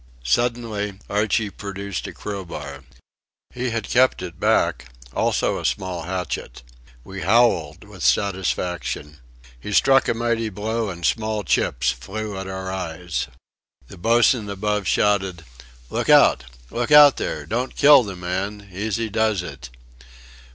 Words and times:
Suddenly 0.25 0.97
Archie 1.11 1.51
produced 1.51 2.07
a 2.07 2.11
crowbar. 2.11 2.85
He 3.53 3.69
had 3.69 3.87
kept 3.87 4.23
it 4.23 4.39
back; 4.39 4.85
also 5.15 5.59
a 5.59 5.63
small 5.63 6.05
hatchet. 6.05 6.63
We 7.03 7.21
howled 7.21 7.83
with 7.83 8.01
satisfaction. 8.01 9.19
He 9.59 9.71
struck 9.71 10.07
a 10.07 10.15
mighty 10.15 10.49
blow 10.49 10.89
and 10.89 11.05
small 11.05 11.43
chips 11.43 11.91
flew 11.91 12.35
at 12.35 12.47
our 12.47 12.71
eyes. 12.71 13.27
The 13.89 13.97
boatswain 13.99 14.49
above 14.49 14.87
shouted: 14.87 15.45
"Look 15.91 16.09
out! 16.09 16.45
Look 16.71 16.91
out 16.91 17.17
there. 17.17 17.45
Don't 17.45 17.75
kill 17.75 18.01
the 18.01 18.15
man. 18.15 18.69
Easy 18.73 19.07
does 19.07 19.43
it!" 19.43 19.69